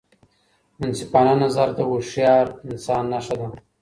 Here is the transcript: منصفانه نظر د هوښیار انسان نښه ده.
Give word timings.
منصفانه 0.79 1.33
نظر 1.43 1.69
د 1.73 1.79
هوښیار 1.89 2.45
انسان 2.69 3.03
نښه 3.13 3.35
ده. 3.39 3.47